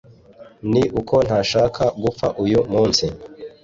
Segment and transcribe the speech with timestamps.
[0.71, 3.05] Ni uko ntashaka gupfa uyu munsi